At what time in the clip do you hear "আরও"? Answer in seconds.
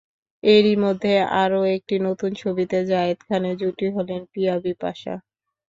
1.41-1.59